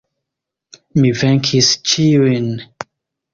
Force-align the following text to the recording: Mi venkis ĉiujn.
Mi 1.01 1.11
venkis 1.19 1.69
ĉiujn. 1.91 2.49